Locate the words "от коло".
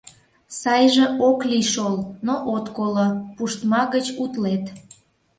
2.55-3.07